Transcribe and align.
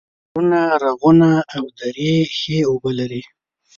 غرونه، 0.31 0.61
رغونه 0.85 1.29
او 1.55 1.63
درې 1.79 2.13
ښې 2.37 2.57
اوبه 2.69 2.91
لري 2.99 3.21